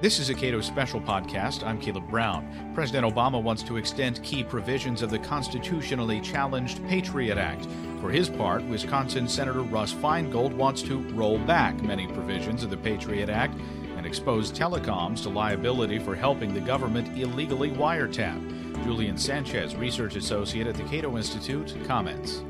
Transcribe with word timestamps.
This 0.00 0.18
is 0.18 0.30
a 0.30 0.34
Cato 0.34 0.62
special 0.62 0.98
podcast. 0.98 1.62
I'm 1.62 1.78
Caleb 1.78 2.08
Brown. 2.08 2.72
President 2.74 3.04
Obama 3.04 3.42
wants 3.42 3.62
to 3.64 3.76
extend 3.76 4.22
key 4.22 4.42
provisions 4.42 5.02
of 5.02 5.10
the 5.10 5.18
constitutionally 5.18 6.22
challenged 6.22 6.82
Patriot 6.88 7.36
Act. 7.36 7.68
For 8.00 8.08
his 8.08 8.30
part, 8.30 8.64
Wisconsin 8.64 9.28
Senator 9.28 9.60
Russ 9.60 9.92
Feingold 9.92 10.54
wants 10.54 10.80
to 10.84 11.00
roll 11.10 11.38
back 11.40 11.82
many 11.82 12.06
provisions 12.06 12.62
of 12.62 12.70
the 12.70 12.78
Patriot 12.78 13.28
Act 13.28 13.60
and 13.98 14.06
expose 14.06 14.50
telecoms 14.50 15.22
to 15.24 15.28
liability 15.28 15.98
for 15.98 16.16
helping 16.16 16.54
the 16.54 16.60
government 16.60 17.18
illegally 17.18 17.70
wiretap. 17.70 18.82
Julian 18.84 19.18
Sanchez, 19.18 19.76
research 19.76 20.16
associate 20.16 20.66
at 20.66 20.76
the 20.76 20.84
Cato 20.84 21.18
Institute, 21.18 21.76
comments. 21.84 22.42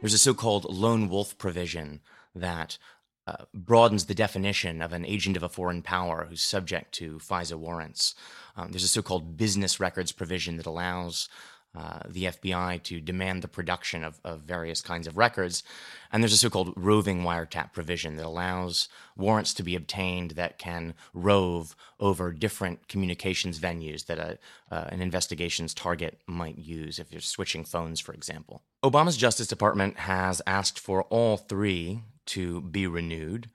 There's 0.00 0.14
a 0.14 0.18
so 0.18 0.34
called 0.34 0.72
lone 0.72 1.08
wolf 1.08 1.36
provision 1.36 2.00
that 2.32 2.78
uh, 3.26 3.44
broadens 3.54 4.06
the 4.06 4.14
definition 4.14 4.80
of 4.80 4.92
an 4.92 5.04
agent 5.04 5.36
of 5.36 5.42
a 5.42 5.48
foreign 5.48 5.82
power 5.82 6.26
who's 6.28 6.42
subject 6.42 6.92
to 6.92 7.18
FISA 7.18 7.56
warrants. 7.56 8.14
Um, 8.56 8.72
there's 8.72 8.84
a 8.84 8.88
so 8.88 9.02
called 9.02 9.36
business 9.36 9.78
records 9.78 10.12
provision 10.12 10.56
that 10.56 10.66
allows 10.66 11.28
uh, 11.72 12.00
the 12.08 12.24
FBI 12.24 12.82
to 12.82 13.00
demand 13.00 13.42
the 13.42 13.48
production 13.48 14.02
of, 14.02 14.18
of, 14.24 14.40
various 14.40 14.80
kinds 14.80 15.06
of 15.06 15.16
records. 15.16 15.62
And 16.10 16.20
there's 16.20 16.32
a 16.32 16.36
so 16.36 16.50
called 16.50 16.74
roving 16.76 17.22
wiretap 17.22 17.72
provision 17.72 18.16
that 18.16 18.26
allows 18.26 18.88
warrants 19.16 19.54
to 19.54 19.62
be 19.62 19.76
obtained 19.76 20.32
that 20.32 20.58
can 20.58 20.94
rove 21.14 21.76
over 22.00 22.32
different 22.32 22.88
communications 22.88 23.60
venues 23.60 24.06
that 24.06 24.18
a, 24.18 24.38
uh, 24.72 24.88
an 24.88 25.00
investigation's 25.00 25.72
target 25.72 26.20
might 26.26 26.58
use 26.58 26.98
if 26.98 27.12
you're 27.12 27.20
switching 27.20 27.64
phones, 27.64 28.00
for 28.00 28.14
example. 28.14 28.62
Obama's 28.82 29.16
Justice 29.16 29.46
Department 29.46 29.96
has 29.96 30.42
asked 30.48 30.80
for 30.80 31.04
all 31.04 31.36
three 31.36 32.00
to 32.30 32.60
be 32.60 32.86
renewed, 32.86 33.48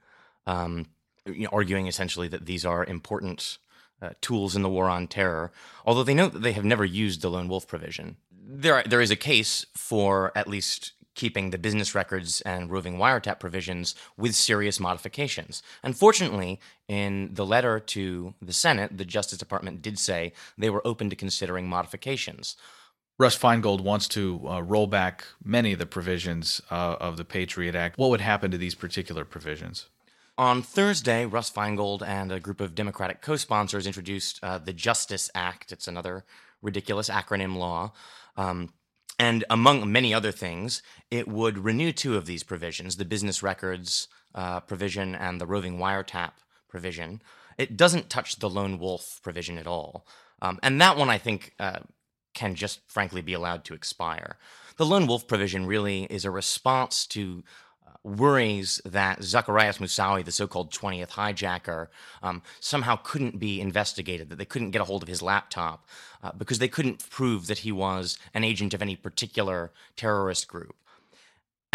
um, 0.46 0.88
you 1.26 1.44
know, 1.44 1.50
arguing 1.52 1.88
essentially 1.88 2.28
that 2.28 2.46
these 2.46 2.66
are 2.66 2.86
important 2.86 3.58
uh, 4.02 4.10
tools 4.22 4.56
in 4.56 4.62
the 4.62 4.70
war 4.70 4.90
on 4.90 5.08
terror, 5.08 5.52
although 5.86 6.04
they 6.04 6.14
note 6.14 6.34
that 6.34 6.42
they 6.42 6.52
have 6.52 6.66
never 6.66 6.86
used 6.86 7.22
the 7.22 7.30
lone 7.30 7.48
wolf 7.48 7.68
provision. 7.68 8.18
There, 8.48 8.84
there 8.86 9.02
is 9.02 9.12
a 9.12 9.16
case 9.16 9.66
for 9.74 10.32
at 10.36 10.48
least 10.48 10.92
keeping 11.16 11.50
the 11.50 11.58
business 11.58 11.96
records 11.96 12.42
and 12.42 12.70
roving 12.70 12.98
wiretap 12.98 13.40
provisions 13.40 13.96
with 14.18 14.36
serious 14.36 14.80
modifications. 14.80 15.64
Unfortunately, 15.82 16.60
in 16.88 17.34
the 17.34 17.46
letter 17.46 17.80
to 17.80 18.34
the 18.42 18.54
Senate, 18.54 18.98
the 18.98 19.06
Justice 19.06 19.40
Department 19.40 19.82
did 19.82 19.98
say 19.98 20.34
they 20.58 20.70
were 20.70 20.86
open 20.86 21.10
to 21.10 21.16
considering 21.16 21.68
modifications. 21.68 22.58
Russ 23.18 23.38
Feingold 23.38 23.82
wants 23.82 24.10
to 24.10 24.42
uh, 24.48 24.62
roll 24.62 24.88
back 24.88 25.24
many 25.44 25.72
of 25.72 25.80
the 25.80 25.86
provisions 25.86 26.62
uh, 26.70 26.98
of 27.00 27.16
the 27.16 27.24
Patriot 27.24 27.74
Act. 27.74 27.98
What 27.98 28.10
would 28.10 28.22
happen 28.22 28.52
to 28.52 28.58
these 28.58 28.76
particular 28.76 29.24
provisions? 29.24 29.88
On 30.38 30.62
Thursday, 30.62 31.26
Russ 31.26 31.50
Feingold 31.50 32.06
and 32.06 32.30
a 32.30 32.42
group 32.42 32.60
of 32.60 32.76
Democratic 32.76 33.22
co 33.22 33.38
sponsors 33.38 33.88
introduced 33.88 34.40
uh, 34.44 34.58
the 34.58 34.74
Justice 34.74 35.30
Act. 35.34 35.72
It's 35.72 35.88
another 35.88 36.26
ridiculous 36.62 37.10
acronym 37.10 37.56
law. 37.56 37.94
Um, 38.36 38.74
and 39.18 39.46
among 39.50 39.90
many 39.90 40.14
other 40.14 40.34
things, 40.34 40.84
it 41.10 41.26
would 41.26 41.60
renew 41.60 41.94
two 41.94 42.18
of 42.18 42.26
these 42.26 42.44
provisions 42.44 42.98
the 42.98 43.06
business 43.06 43.42
records 43.42 44.10
uh, 44.34 44.60
provision 44.60 45.16
and 45.16 45.40
the 45.40 45.46
roving 45.46 45.78
wiretap 45.78 46.32
provision. 46.68 47.22
It 47.58 47.78
doesn't 47.78 48.10
touch 48.10 48.40
the 48.40 48.50
lone 48.50 48.78
wolf 48.78 49.22
provision 49.24 49.58
at 49.58 49.68
all. 49.68 50.06
Um, 50.42 50.60
and 50.62 50.82
that 50.82 50.98
one, 50.98 51.10
I 51.10 51.18
think, 51.18 51.54
uh, 51.62 51.80
can 52.36 52.54
just 52.54 52.82
frankly 52.88 53.22
be 53.22 53.34
allowed 53.34 53.64
to 53.66 53.74
expire. 53.74 54.38
The 54.78 54.86
lone 54.86 55.08
wolf 55.08 55.28
provision 55.28 55.66
really 55.66 56.04
is 56.04 56.26
a 56.26 56.30
response 56.32 57.08
to 57.08 57.44
uh, 57.88 57.92
worries 58.04 58.82
that 58.86 59.20
Zacarias 59.20 59.80
Moussaoui, 59.80 60.24
the 60.24 60.32
so-called 60.32 60.72
20th 60.72 61.12
hijacker, 61.12 61.88
um, 62.22 62.44
somehow 62.60 62.98
couldn't 62.98 63.40
be 63.40 63.60
investigated, 63.60 64.30
that 64.30 64.38
they 64.38 64.46
couldn't 64.46 64.72
get 64.72 64.82
a 64.82 64.86
hold 64.86 65.02
of 65.02 65.10
his 65.10 65.22
laptop 65.22 65.88
uh, 66.22 66.34
because 66.38 66.60
they 66.60 66.68
couldn't 66.68 67.10
prove 67.10 67.48
that 67.48 67.60
he 67.60 67.72
was 67.72 68.20
an 68.34 68.44
agent 68.44 68.74
of 68.74 68.82
any 68.82 68.96
particular 68.96 69.72
terrorist 69.96 70.48
group. 70.48 70.76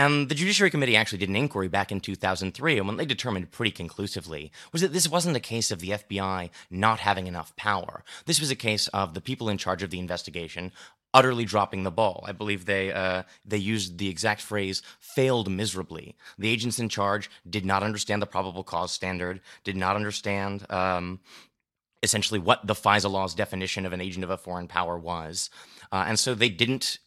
And 0.01 0.31
the 0.31 0.35
Judiciary 0.35 0.71
Committee 0.71 0.97
actually 0.97 1.19
did 1.19 1.29
an 1.29 1.37
inquiry 1.37 1.69
back 1.69 1.93
in 1.93 2.01
2003, 2.01 2.79
and 2.79 2.89
what 2.89 2.97
they 2.97 3.05
determined 3.05 3.51
pretty 3.51 3.71
conclusively 3.71 4.51
was 4.73 4.81
that 4.81 4.95
this 4.95 5.07
wasn't 5.07 5.37
a 5.37 5.41
case 5.41 5.71
of 5.71 5.81
the 5.81 5.91
FBI 5.91 6.49
not 6.71 7.01
having 7.01 7.27
enough 7.27 7.55
power. 7.57 8.03
This 8.25 8.41
was 8.41 8.51
a 8.51 8.57
case 8.57 8.89
of 8.89 9.13
the 9.13 9.21
people 9.21 9.51
in 9.51 9.59
charge 9.59 9.83
of 9.83 9.91
the 9.91 9.99
investigation 9.99 10.73
utterly 11.13 11.45
dropping 11.45 11.83
the 11.83 11.91
ball. 11.91 12.25
I 12.27 12.33
believe 12.33 12.65
they 12.65 12.91
uh, 12.91 13.25
they 13.45 13.59
used 13.59 13.99
the 13.99 14.09
exact 14.09 14.41
phrase 14.41 14.81
"failed 15.01 15.51
miserably." 15.51 16.17
The 16.39 16.49
agents 16.49 16.79
in 16.79 16.89
charge 16.89 17.31
did 17.49 17.67
not 17.67 17.83
understand 17.83 18.23
the 18.23 18.27
probable 18.27 18.65
cause 18.65 18.93
standard, 18.93 19.43
did 19.65 19.77
not 19.77 19.97
understand. 19.97 20.65
Um, 20.71 21.21
essentially, 22.03 22.41
what 22.41 22.67
the 22.67 22.75
FISA 22.75 23.11
law's 23.11 23.35
definition 23.35 23.85
of 23.85 23.93
an 23.93 24.01
agent 24.01 24.25
of 24.25 24.31
a 24.31 24.39
foreign 24.39 24.67
power 24.67 24.99
was. 24.99 25.51
Uh, 25.93 26.05
and 26.07 26.19
so 26.19 26.35
they 26.35 26.49
didn't 26.49 27.01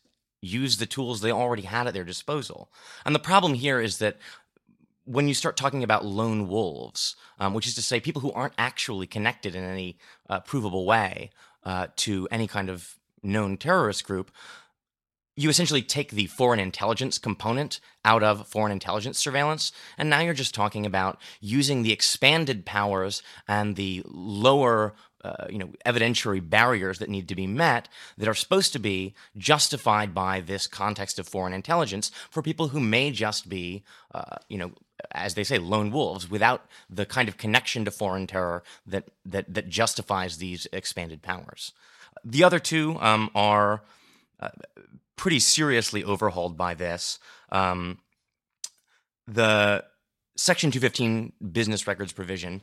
use 0.44 0.78
the 0.78 0.86
tools 0.86 1.22
they 1.22 1.32
already 1.32 1.64
had 1.64 1.88
at 1.88 1.94
their 1.94 2.04
disposal. 2.04 2.70
And 3.06 3.16
the 3.16 3.20
problem 3.20 3.54
here 3.54 3.80
is 3.80 3.98
that 4.00 4.18
when 5.06 5.28
you 5.28 5.34
start 5.34 5.58
talking 5.58 5.84
about 5.84 6.06
lone 6.06 6.48
wolves, 6.48 7.16
um, 7.40 7.54
which 7.54 7.68
is 7.68 7.76
to 7.76 7.82
say 7.82 8.00
people 8.00 8.22
who 8.22 8.32
aren't 8.32 8.54
actually 8.58 9.08
connected 9.08 9.56
in 9.56 9.64
any 9.64 9.98
uh, 10.30 10.40
provable 10.42 10.86
way 10.86 11.30
uh, 11.64 11.88
to 11.98 12.28
any 12.32 12.48
kind 12.48 12.70
of 12.70 12.96
known 13.22 13.58
terrorist 13.58 14.04
group, 14.06 14.32
you 15.36 15.50
essentially 15.50 15.82
take 15.82 16.12
the 16.12 16.28
foreign 16.28 16.60
intelligence 16.60 17.18
component 17.18 17.80
out 18.06 18.22
of 18.22 18.48
foreign 18.48 18.72
intelligence 18.72 19.18
surveillance, 19.18 19.72
and 19.98 20.10
now 20.10 20.20
you're 20.20 20.34
just 20.34 20.54
talking 20.54 20.86
about 20.86 21.20
using 21.42 21.82
the 21.82 21.92
expanded 21.92 22.66
powers 22.66 23.24
and 23.48 23.76
the 23.76 24.04
lower 24.06 24.94
uh, 25.24 25.48
you 25.50 25.58
know 25.58 25.72
evidentiary 25.86 26.48
barriers 26.48 27.00
that 27.00 27.10
need 27.10 27.28
to 27.28 27.36
be 27.36 27.48
met 27.48 27.88
that 28.18 28.28
are 28.28 28.34
supposed 28.34 28.74
to 28.74 28.80
be 28.80 29.14
justified 29.38 30.14
by 30.14 30.42
this 30.42 30.68
context 30.68 31.20
of 31.20 31.28
foreign 31.28 31.54
intelligence 31.54 32.12
for 32.30 32.42
people 32.42 32.70
who 32.70 32.80
may 32.80 33.12
just 33.12 33.48
be 33.50 33.84
uh, 34.14 34.38
you 34.50 34.58
know 34.58 34.72
as 35.12 35.34
they 35.34 35.44
say 35.44 35.58
lone 35.58 35.92
wolves 35.92 36.30
without 36.30 36.66
the 36.90 37.06
kind 37.06 37.28
of 37.28 37.38
connection 37.38 37.86
to 37.86 37.92
foreign 37.92 38.28
terror 38.28 38.64
that 38.86 39.10
that 39.26 39.54
that 39.54 39.70
justifies 39.70 40.38
these 40.38 40.68
expanded 40.72 41.22
powers. 41.22 41.74
The 42.24 42.44
other 42.44 42.60
two 42.60 42.98
um, 43.00 43.30
are 43.34 43.84
uh, 44.40 44.50
pretty 45.16 45.40
seriously 45.40 46.04
overhauled 46.04 46.58
by 46.58 46.74
this. 46.74 47.20
Um, 47.50 48.00
the 49.28 49.86
section 50.36 50.72
215 50.72 51.34
business 51.52 51.88
records 51.88 52.12
provision 52.12 52.62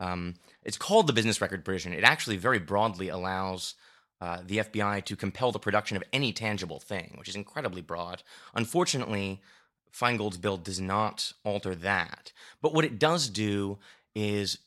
um, 0.00 0.34
it's 0.64 0.78
called 0.78 1.06
the 1.06 1.12
business 1.12 1.40
record 1.40 1.64
provision. 1.64 1.92
It 1.92 2.02
actually 2.02 2.38
very 2.38 2.58
broadly 2.58 3.08
allows 3.08 3.74
uh, 4.20 4.38
the 4.44 4.58
FBI 4.58 5.04
to 5.04 5.16
compel 5.16 5.52
the 5.52 5.58
production 5.58 5.96
of 5.96 6.02
any 6.12 6.32
tangible 6.32 6.80
thing, 6.80 7.14
which 7.16 7.28
is 7.28 7.36
incredibly 7.36 7.82
broad. 7.82 8.22
Unfortunately, 8.54 9.40
Feingold's 9.92 10.38
bill 10.38 10.56
does 10.56 10.80
not 10.80 11.32
alter 11.44 11.74
that. 11.74 12.32
But 12.60 12.74
what 12.74 12.84
it 12.84 12.98
does 12.98 13.28
do 13.28 13.78
is 14.14 14.58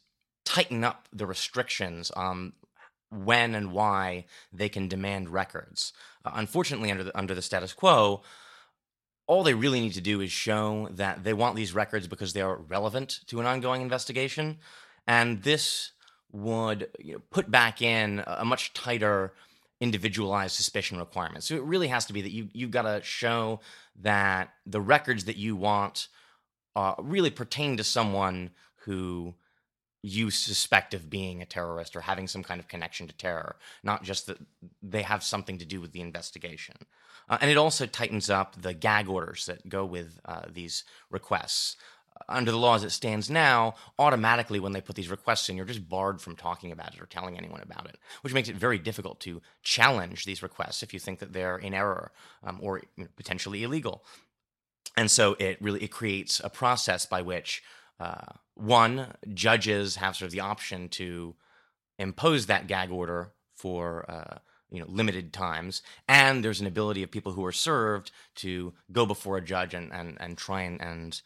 tighten 0.46 0.84
up 0.84 1.08
the 1.12 1.26
restrictions 1.26 2.12
on 2.12 2.54
when 3.10 3.54
and 3.56 3.72
why 3.72 4.26
they 4.52 4.70
can 4.70 4.88
demand 4.88 5.30
records. 5.30 5.94
Uh, 6.26 6.32
unfortunately, 6.36 6.92
under 6.92 7.04
the, 7.04 7.18
under 7.18 7.36
the 7.36 7.42
status 7.42 7.74
quo, 7.74 8.22
all 9.28 9.44
they 9.44 9.54
really 9.54 9.80
need 9.80 9.94
to 9.94 10.02
do 10.02 10.20
is 10.20 10.32
show 10.32 10.90
that 10.92 11.24
they 11.24 11.34
want 11.34 11.56
these 11.56 11.74
records 11.74 12.08
because 12.08 12.34
they 12.34 12.42
are 12.42 12.56
relevant 12.56 13.20
to 13.28 13.40
an 13.40 13.46
ongoing 13.46 13.82
investigation. 13.82 14.58
And 15.08 15.44
this 15.44 15.92
would 16.32 16.90
you 17.00 17.14
know, 17.14 17.22
put 17.30 17.52
back 17.52 17.82
in 17.82 18.24
a 18.26 18.46
much 18.46 18.74
tighter 18.74 19.34
individualized 19.80 20.56
suspicion 20.56 20.98
requirement. 20.98 21.44
So 21.44 21.56
it 21.56 21.64
really 21.64 21.90
has 21.90 22.06
to 22.06 22.14
be 22.14 22.22
that 22.22 22.32
you 22.32 22.50
you've 22.54 22.72
got 22.72 22.84
to 22.84 23.02
show 23.04 23.60
that 24.02 24.54
the 24.66 24.82
records 24.82 25.26
that 25.26 25.36
you 25.36 25.56
want 25.56 26.08
uh, 26.76 26.96
really 27.00 27.30
pertain 27.30 27.78
to 27.78 27.84
someone 27.84 28.52
who 28.86 29.36
you 30.02 30.30
suspect 30.30 30.94
of 30.94 31.10
being 31.10 31.42
a 31.42 31.46
terrorist 31.46 31.96
or 31.96 32.02
having 32.02 32.28
some 32.28 32.44
kind 32.44 32.60
of 32.60 32.68
connection 32.68 33.08
to 33.08 33.14
terror, 33.16 33.56
not 33.84 34.04
just 34.04 34.28
that 34.28 34.38
they 34.82 35.02
have 35.02 35.24
something 35.24 35.58
to 35.58 35.66
do 35.66 35.80
with 35.80 35.94
the 35.94 36.02
investigation. 36.02 36.76
Uh, 37.30 37.38
and 37.40 37.50
it 37.50 37.58
also 37.58 37.86
tightens 37.86 38.30
up 38.30 38.62
the 38.62 38.74
gag 38.74 39.08
orders 39.08 39.46
that 39.46 39.70
go 39.70 39.86
with 39.86 40.20
uh, 40.26 40.42
these 40.52 40.84
requests 41.10 41.78
under 42.30 42.52
the 42.52 42.58
law 42.58 42.76
as 42.76 42.84
it 42.84 42.92
stands 42.92 43.30
now, 43.30 43.76
automatically 44.00 44.60
when 44.60 44.72
they 44.72 44.82
put 44.82 44.96
these 44.96 45.10
requests 45.10 45.50
in, 45.50 45.58
you're 45.58 45.66
just 45.66 45.88
barred 45.88 46.22
from 46.22 46.36
talking 46.36 46.72
about 46.72 46.94
it 46.94 47.02
or 47.02 47.06
telling 47.06 47.38
anyone 47.38 47.62
about 47.62 47.88
it, 47.88 47.98
which 48.22 48.34
makes 48.34 48.50
it 48.50 48.56
very 48.56 48.80
difficult 48.80 49.20
to 49.22 49.42
challenge 49.62 50.26
these 50.26 50.44
requests 50.44 50.84
if 50.84 50.94
you 50.94 51.00
think 51.00 51.20
that 51.20 51.34
they're 51.34 51.58
in 51.58 51.74
error 51.74 52.12
um, 52.44 52.60
or 52.62 52.82
you 52.96 53.04
know, 53.04 53.10
potentially 53.16 53.64
illegal. 53.64 54.04
And 54.96 55.10
so 55.10 55.36
it 55.40 55.62
really 55.62 55.84
it 55.84 55.92
creates 55.92 56.40
a 56.44 56.50
process 56.50 57.06
by 57.06 57.22
which 57.22 57.64
uh, 58.00 58.34
one 58.56 59.14
judges 59.34 59.96
have 59.98 60.16
sort 60.16 60.28
of 60.28 60.32
the 60.32 60.40
option 60.40 60.90
to 60.90 61.36
impose 61.98 62.46
that 62.48 62.68
gag 62.68 62.92
order 62.92 63.32
for. 63.56 64.10
Uh, 64.10 64.38
you 64.70 64.80
know 64.80 64.88
limited 64.90 65.32
times 65.32 65.84
and 66.08 66.44
there's 66.44 66.60
an 66.60 66.66
ability 66.66 67.04
of 67.04 67.12
people 67.12 67.34
who 67.34 67.46
are 67.46 67.52
served 67.52 68.10
to 68.34 68.74
go 68.92 69.06
before 69.06 69.38
a 69.38 69.42
judge 69.42 69.76
and 69.76 69.94
and, 69.94 70.18
and 70.20 70.36
try 70.36 70.64
and, 70.64 70.82
and 70.82 71.22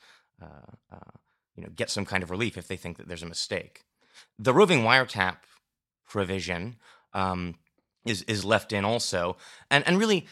you 1.57 1.63
know, 1.63 1.69
get 1.75 1.89
some 1.89 2.06
kind 2.06 2.24
of 2.24 2.31
relief 2.31 2.57
if 2.57 2.68
they 2.68 2.78
think 2.78 2.98
that 2.98 3.07
there's 3.07 3.24
a 3.24 3.28
mistake. 3.28 3.84
The 4.39 4.54
roving 4.54 4.81
wiretap 4.81 5.38
provision 6.07 6.78
um, 7.13 7.56
is 8.06 8.22
is 8.24 8.45
left 8.45 8.72
in 8.72 8.86
also, 8.86 9.38
and 9.69 9.86
and 9.88 10.00
really. 10.00 10.28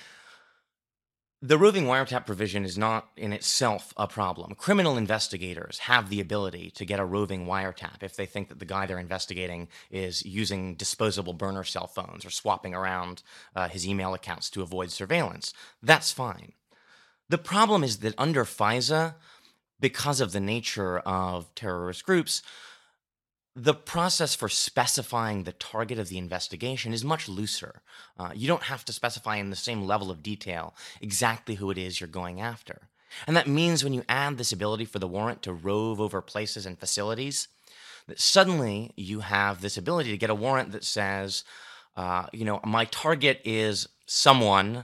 The 1.42 1.60
roving 1.60 1.84
wiretap 1.86 2.26
provision 2.26 2.66
is 2.66 2.76
not 2.76 3.10
in 3.16 3.32
itself 3.32 3.94
a 3.98 4.08
problem. 4.08 4.56
Criminal 4.56 4.98
investigators 4.98 5.80
have 5.80 6.10
the 6.10 6.20
ability 6.20 6.72
to 6.72 6.86
get 6.86 7.00
a 7.00 7.06
roving 7.06 7.46
wiretap 7.46 8.02
if 8.02 8.16
they 8.16 8.26
think 8.26 8.48
that 8.48 8.58
the 8.58 8.66
guy 8.66 8.88
they're 8.88 8.98
investigating 8.98 9.68
is 9.92 10.26
using 10.26 10.74
disposable 10.74 11.34
burner 11.34 11.64
cell 11.64 11.86
phones 11.86 12.26
or 12.26 12.32
swapping 12.32 12.74
around 12.74 13.22
uh, 13.56 13.68
his 13.68 13.86
email 13.86 14.16
accounts 14.16 14.50
to 14.52 14.64
avoid 14.64 14.90
surveillance. 14.90 15.54
That's 15.84 16.12
fine. 16.12 16.54
The 17.30 17.38
problem 17.38 17.84
is 17.84 17.98
that 17.98 18.16
under 18.18 18.44
FISA, 18.44 19.16
because 19.80 20.22
of 20.22 20.32
the 20.32 20.40
nature 20.40 21.00
of 21.00 21.54
terrorist 21.56 22.06
groups, 22.06 22.42
the 23.56 23.74
process 23.74 24.36
for 24.36 24.50
specifying 24.50 25.44
the 25.44 25.54
target 25.54 25.98
of 25.98 26.10
the 26.10 26.18
investigation 26.18 26.94
is 26.94 27.06
much 27.06 27.30
looser. 27.30 27.82
Uh, 28.18 28.32
you 28.36 28.48
don't 28.48 28.64
have 28.64 28.84
to 28.86 28.94
specify 28.94 29.38
in 29.38 29.50
the 29.50 29.56
same 29.56 29.84
level 29.84 30.12
of 30.12 30.22
detail 30.22 30.76
exactly 31.00 31.56
who 31.56 31.72
it 31.72 31.78
is 31.78 32.02
you're 32.02 32.08
going 32.08 32.42
after. 32.42 32.90
And 33.26 33.36
that 33.38 33.48
means 33.48 33.84
when 33.84 33.94
you 33.94 34.04
add 34.10 34.38
this 34.38 34.52
ability 34.52 34.86
for 34.86 35.00
the 35.00 35.08
warrant 35.08 35.42
to 35.44 35.54
rove 35.54 36.02
over 36.02 36.22
places 36.22 36.66
and 36.66 36.78
facilities, 36.78 37.48
that 38.08 38.20
suddenly 38.20 38.92
you 38.98 39.22
have 39.22 39.62
this 39.62 39.78
ability 39.78 40.12
to 40.12 40.18
get 40.18 40.30
a 40.30 40.36
warrant 40.36 40.74
that 40.74 40.84
says, 40.84 41.46
uh, 41.96 42.28
you 42.34 42.44
know, 42.44 42.60
my 42.66 42.86
target 42.86 43.42
is 43.46 43.88
someone, 44.06 44.84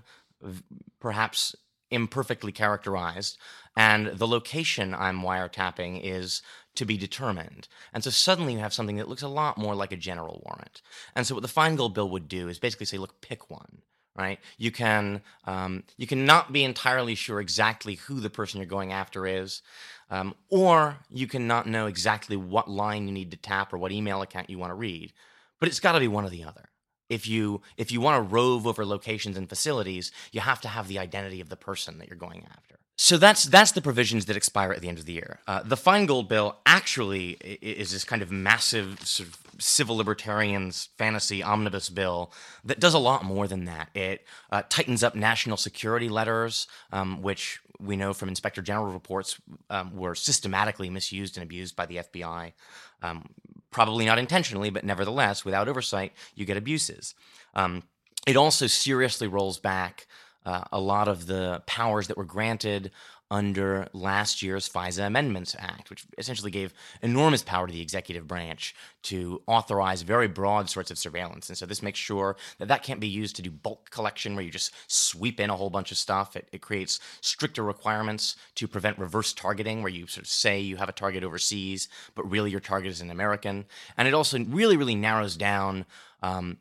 perhaps 0.99 1.55
imperfectly 1.91 2.51
characterized, 2.51 3.37
and 3.75 4.07
the 4.07 4.27
location 4.27 4.93
I'm 4.93 5.21
wiretapping 5.21 6.01
is 6.03 6.41
to 6.75 6.85
be 6.85 6.97
determined. 6.97 7.67
And 7.93 8.03
so 8.03 8.09
suddenly 8.09 8.53
you 8.53 8.59
have 8.59 8.73
something 8.73 8.97
that 8.97 9.09
looks 9.09 9.21
a 9.21 9.27
lot 9.27 9.57
more 9.57 9.75
like 9.75 9.91
a 9.91 9.97
general 9.97 10.41
warrant. 10.45 10.81
And 11.15 11.27
so 11.27 11.35
what 11.35 11.41
the 11.41 11.49
Feingold 11.49 11.93
bill 11.93 12.09
would 12.09 12.27
do 12.27 12.47
is 12.47 12.59
basically 12.59 12.85
say, 12.85 12.97
look, 12.97 13.21
pick 13.21 13.49
one. 13.49 13.81
Right, 14.13 14.39
you 14.57 14.71
can 14.71 15.21
um, 15.45 15.83
you 15.95 16.05
can 16.05 16.25
not 16.25 16.51
be 16.51 16.65
entirely 16.65 17.15
sure 17.15 17.39
exactly 17.39 17.95
who 17.95 18.19
the 18.19 18.29
person 18.29 18.59
you're 18.59 18.65
going 18.65 18.91
after 18.91 19.25
is, 19.25 19.61
um, 20.09 20.35
or 20.49 20.97
you 21.09 21.27
can 21.27 21.47
not 21.47 21.65
know 21.65 21.85
exactly 21.87 22.35
what 22.35 22.69
line 22.69 23.07
you 23.07 23.13
need 23.13 23.31
to 23.31 23.37
tap 23.37 23.71
or 23.71 23.77
what 23.77 23.93
email 23.93 24.21
account 24.21 24.49
you 24.49 24.59
want 24.59 24.71
to 24.71 24.75
read. 24.75 25.13
But 25.61 25.69
it's 25.69 25.79
got 25.79 25.93
to 25.93 26.01
be 26.01 26.09
one 26.09 26.25
or 26.25 26.29
the 26.29 26.43
other 26.43 26.70
if 27.11 27.27
you 27.27 27.61
if 27.77 27.91
you 27.91 27.99
want 27.99 28.17
to 28.17 28.33
rove 28.33 28.65
over 28.65 28.85
locations 28.85 29.37
and 29.37 29.47
facilities, 29.49 30.11
you 30.31 30.39
have 30.39 30.61
to 30.61 30.69
have 30.69 30.87
the 30.87 30.97
identity 30.97 31.41
of 31.41 31.49
the 31.49 31.57
person 31.57 31.99
that 31.99 32.07
you're 32.07 32.17
going 32.17 32.47
after. 32.49 32.77
So 32.95 33.17
that's 33.17 33.43
that's 33.45 33.73
the 33.73 33.81
provisions 33.81 34.25
that 34.25 34.37
expire 34.37 34.71
at 34.71 34.81
the 34.81 34.87
end 34.87 34.97
of 34.97 35.05
the 35.05 35.13
year. 35.13 35.39
Uh, 35.47 35.61
the 35.63 35.75
Feingold 35.75 36.29
bill 36.29 36.57
actually 36.65 37.31
is 37.61 37.91
this 37.91 38.05
kind 38.05 38.21
of 38.21 38.31
massive 38.31 39.05
sort 39.05 39.29
of 39.29 39.37
civil 39.59 39.97
libertarians 39.97 40.89
fantasy 40.97 41.43
omnibus 41.43 41.89
bill 41.89 42.31
that 42.63 42.79
does 42.79 42.93
a 42.93 42.99
lot 42.99 43.25
more 43.25 43.47
than 43.47 43.65
that. 43.65 43.89
It 43.93 44.25
uh, 44.51 44.63
tightens 44.69 45.03
up 45.03 45.13
national 45.13 45.57
security 45.57 46.09
letters, 46.09 46.67
um, 46.91 47.21
which 47.21 47.59
we 47.79 47.97
know 47.97 48.13
from 48.13 48.29
Inspector 48.29 48.61
General 48.61 48.93
reports 48.93 49.39
um, 49.69 49.97
were 49.97 50.15
systematically 50.15 50.89
misused 50.89 51.35
and 51.37 51.43
abused 51.43 51.75
by 51.75 51.87
the 51.87 51.97
FBI. 51.97 52.53
Um, 53.01 53.29
probably 53.71 54.05
not 54.05 54.19
intentionally, 54.19 54.69
but 54.69 54.83
nevertheless, 54.83 55.43
without 55.45 55.67
oversight, 55.67 56.13
you 56.35 56.45
get 56.45 56.57
abuses. 56.57 57.15
Um, 57.55 57.83
it 58.27 58.35
also 58.37 58.67
seriously 58.67 59.27
rolls 59.27 59.59
back 59.59 60.07
uh, 60.45 60.63
a 60.71 60.79
lot 60.79 61.07
of 61.07 61.27
the 61.27 61.63
powers 61.65 62.07
that 62.07 62.17
were 62.17 62.25
granted 62.25 62.91
under 63.31 63.87
last 63.93 64.43
year's 64.43 64.67
FISA 64.67 65.07
Amendments 65.07 65.55
Act, 65.57 65.89
which 65.89 66.05
essentially 66.17 66.51
gave 66.51 66.73
enormous 67.01 67.41
power 67.41 67.65
to 67.65 67.73
the 67.73 67.81
executive 67.81 68.27
branch 68.27 68.75
to 69.03 69.41
authorize 69.47 70.01
very 70.01 70.27
broad 70.27 70.69
sorts 70.69 70.91
of 70.91 70.97
surveillance. 70.97 71.47
And 71.47 71.57
so 71.57 71.65
this 71.65 71.81
makes 71.81 71.97
sure 71.97 72.35
that 72.59 72.67
that 72.67 72.83
can't 72.83 72.99
be 72.99 73.07
used 73.07 73.37
to 73.37 73.41
do 73.41 73.49
bulk 73.49 73.89
collection 73.89 74.35
where 74.35 74.43
you 74.43 74.51
just 74.51 74.73
sweep 74.87 75.39
in 75.39 75.49
a 75.49 75.55
whole 75.55 75.69
bunch 75.69 75.91
of 75.91 75.97
stuff. 75.97 76.35
It, 76.35 76.49
it 76.51 76.61
creates 76.61 76.99
stricter 77.21 77.63
requirements 77.63 78.35
to 78.55 78.67
prevent 78.67 78.99
reverse 78.99 79.31
targeting, 79.31 79.81
where 79.81 79.91
you 79.91 80.07
sort 80.07 80.25
of 80.25 80.29
say 80.29 80.59
you 80.59 80.75
have 80.75 80.89
a 80.89 80.93
target 80.93 81.23
overseas, 81.23 81.87
but 82.13 82.29
really 82.29 82.51
your 82.51 82.59
target 82.59 82.91
is 82.91 83.01
an 83.01 83.09
American. 83.09 83.65
And 83.97 84.09
it 84.09 84.13
also 84.13 84.37
really, 84.43 84.75
really 84.75 84.95
narrows 84.95 85.37
down. 85.37 85.85
Um, 86.21 86.57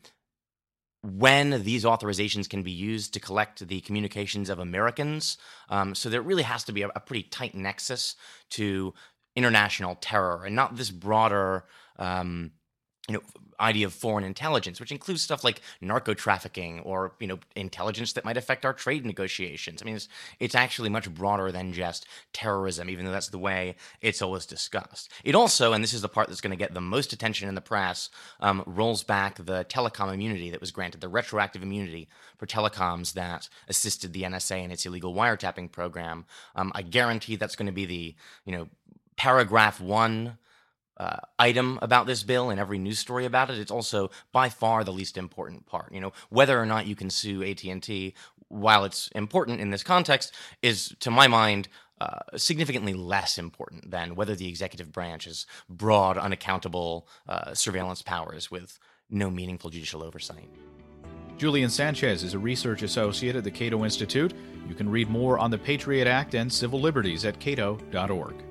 when 1.03 1.63
these 1.63 1.85
authorizations 1.85 2.49
can 2.49 2.63
be 2.63 2.71
used 2.71 3.15
to 3.15 3.21
collect 3.21 3.67
the 3.67 3.81
communications 3.81 4.51
of 4.51 4.59
Americans. 4.59 5.39
Um, 5.69 5.95
so 5.95 6.09
there 6.09 6.23
really 6.23 6.43
has 6.43 6.65
to 6.65 6.73
be 6.73 6.83
a, 6.83 6.89
a, 6.89 7.01
pretty 7.01 7.23
tight 7.23 7.55
nexus 7.55 8.17
to 8.51 8.93
international 9.35 9.97
terror 10.01 10.45
and 10.45 10.55
not 10.55 10.77
this 10.77 10.91
broader, 10.91 11.65
um, 11.99 12.53
you 13.11 13.17
know, 13.17 13.23
idea 13.59 13.85
of 13.85 13.93
foreign 13.93 14.23
intelligence, 14.23 14.79
which 14.79 14.93
includes 14.93 15.21
stuff 15.21 15.43
like 15.43 15.61
narco 15.81 16.15
trafficking 16.15 16.79
or 16.81 17.13
you 17.19 17.27
know 17.27 17.41
intelligence 17.57 18.13
that 18.13 18.25
might 18.25 18.37
affect 18.37 18.65
our 18.65 18.73
trade 18.73 19.05
negotiations. 19.05 19.83
I 19.83 19.85
mean, 19.85 19.97
it's, 19.97 20.09
it's 20.39 20.55
actually 20.55 20.91
much 20.91 21.13
broader 21.13 21.51
than 21.51 21.73
just 21.73 22.07
terrorism, 22.33 22.89
even 22.89 23.05
though 23.05 23.11
that's 23.11 23.29
the 23.29 23.39
way 23.39 23.75
it's 24.01 24.23
always 24.23 24.47
discussed. 24.47 25.11
It 25.25 25.35
also, 25.35 25.73
and 25.73 25.83
this 25.83 25.93
is 25.93 26.03
the 26.03 26.09
part 26.09 26.29
that's 26.29 26.41
going 26.41 26.53
to 26.53 26.57
get 26.57 26.73
the 26.73 26.81
most 26.81 27.13
attention 27.13 27.49
in 27.49 27.57
the 27.57 27.61
press, 27.61 28.11
um, 28.39 28.63
rolls 28.65 29.03
back 29.03 29.35
the 29.45 29.65
telecom 29.65 30.15
immunity 30.15 30.51
that 30.51 30.61
was 30.61 30.71
granted, 30.71 31.01
the 31.01 31.09
retroactive 31.09 31.65
immunity 31.65 32.09
for 32.39 32.47
telecoms 32.47 33.15
that 33.15 33.49
assisted 33.67 34.13
the 34.13 34.23
NSA 34.23 34.63
in 34.63 34.71
its 34.71 34.87
illegal 34.87 35.17
wiretapping 35.17 35.73
program. 35.73 36.27
Um, 36.55 36.71
I 36.77 36.83
guarantee 36.83 37.35
that's 37.35 37.57
going 37.57 37.67
to 37.67 37.73
be 37.73 37.87
the 37.87 38.15
you 38.45 38.53
know 38.53 38.69
paragraph 39.17 39.81
one 39.81 40.39
uh, 41.01 41.17
item 41.39 41.79
about 41.81 42.07
this 42.07 42.23
bill 42.23 42.51
and 42.51 42.61
every 42.61 42.79
news 42.79 42.99
story 42.99 43.25
about 43.25 43.49
it. 43.49 43.59
It's 43.59 43.71
also 43.71 44.11
by 44.33 44.51
far 44.51 44.85
the 44.85 44.93
least 44.93 45.17
important 45.17 45.65
part. 45.65 45.93
You 45.93 46.01
know, 46.01 46.13
whether 46.29 46.61
or 46.61 46.67
not 46.67 46.87
you 46.87 46.95
can 46.95 47.09
sue 47.09 47.43
AT 47.43 47.65
and 47.65 47.83
T, 47.83 48.15
while 48.49 48.85
it's 48.85 49.09
important 49.15 49.61
in 49.61 49.71
this 49.71 49.83
context, 49.83 50.35
is 50.63 50.95
to 51.01 51.11
my 51.11 51.27
mind. 51.27 51.69
Uh, 52.03 52.19
significantly 52.35 52.95
less 52.95 53.37
important 53.37 53.91
than 53.91 54.15
whether 54.15 54.35
the 54.35 54.49
executive 54.49 54.91
branch 54.91 55.27
has 55.27 55.45
broad, 55.69 56.17
unaccountable 56.17 57.07
uh, 57.29 57.53
surveillance 57.53 58.01
powers 58.01 58.51
with 58.51 58.79
no 59.11 59.29
meaningful 59.29 59.69
judicial 59.69 60.03
oversight. 60.03 60.49
Julian 61.37 61.69
Sanchez 61.69 62.25
is 62.25 62.33
a 62.33 62.39
research 62.39 62.81
associate 62.81 63.37
at 63.37 63.45
the 63.45 63.51
Cato 63.51 63.85
Institute. 63.85 64.33
You 64.67 64.75
can 64.75 64.89
read 64.89 65.11
more 65.11 65.39
on 65.39 65.51
the 65.51 65.59
Patriot 65.59 66.07
Act 66.07 66.35
and 66.35 66.51
civil 66.51 66.81
liberties 66.81 67.27
at 67.27 67.39
cato.org. 67.39 68.50